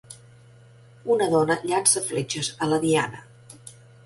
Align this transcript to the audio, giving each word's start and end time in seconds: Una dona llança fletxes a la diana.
Una 1.15 1.27
dona 1.33 1.57
llança 1.67 2.03
fletxes 2.09 2.51
a 2.67 2.71
la 2.73 2.81
diana. 2.89 3.23